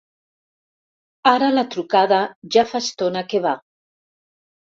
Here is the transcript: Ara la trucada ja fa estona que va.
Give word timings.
Ara 1.31 1.49
la 1.57 1.65
trucada 1.75 2.19
ja 2.57 2.65
fa 2.73 2.83
estona 2.87 3.25
que 3.35 3.43
va. 3.45 3.53